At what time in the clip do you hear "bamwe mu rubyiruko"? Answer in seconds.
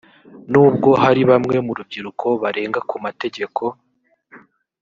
1.29-2.27